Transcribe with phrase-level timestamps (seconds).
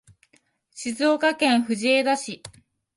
[0.73, 2.41] 静岡県藤枝市